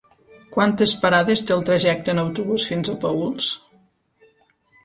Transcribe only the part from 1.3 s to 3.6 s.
té el trajecte en autobús fins a Paüls?